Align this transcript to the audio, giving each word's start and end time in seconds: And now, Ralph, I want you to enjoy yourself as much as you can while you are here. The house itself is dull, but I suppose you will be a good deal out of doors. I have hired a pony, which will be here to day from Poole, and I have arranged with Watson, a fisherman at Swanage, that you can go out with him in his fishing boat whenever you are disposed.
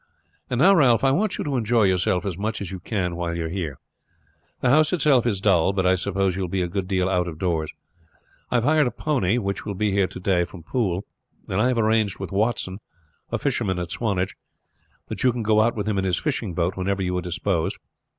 And 0.49 0.57
now, 0.57 0.73
Ralph, 0.73 1.03
I 1.03 1.11
want 1.11 1.37
you 1.37 1.43
to 1.43 1.55
enjoy 1.55 1.83
yourself 1.83 2.25
as 2.25 2.35
much 2.35 2.59
as 2.59 2.71
you 2.71 2.79
can 2.79 3.15
while 3.15 3.37
you 3.37 3.45
are 3.45 3.49
here. 3.49 3.77
The 4.61 4.71
house 4.71 4.91
itself 4.91 5.27
is 5.27 5.39
dull, 5.39 5.73
but 5.73 5.85
I 5.85 5.93
suppose 5.93 6.35
you 6.35 6.41
will 6.41 6.49
be 6.49 6.63
a 6.63 6.67
good 6.67 6.87
deal 6.87 7.07
out 7.07 7.27
of 7.27 7.37
doors. 7.37 7.71
I 8.49 8.55
have 8.55 8.63
hired 8.63 8.87
a 8.87 8.91
pony, 8.91 9.37
which 9.37 9.63
will 9.63 9.75
be 9.75 9.91
here 9.91 10.07
to 10.07 10.19
day 10.19 10.43
from 10.43 10.63
Poole, 10.63 11.05
and 11.47 11.61
I 11.61 11.67
have 11.67 11.77
arranged 11.77 12.17
with 12.17 12.31
Watson, 12.31 12.79
a 13.31 13.37
fisherman 13.37 13.77
at 13.77 13.91
Swanage, 13.91 14.35
that 15.07 15.23
you 15.23 15.31
can 15.31 15.43
go 15.43 15.61
out 15.61 15.75
with 15.75 15.87
him 15.87 15.99
in 15.99 16.03
his 16.03 16.17
fishing 16.17 16.55
boat 16.55 16.75
whenever 16.75 17.03
you 17.03 17.15
are 17.19 17.21
disposed. 17.21 17.77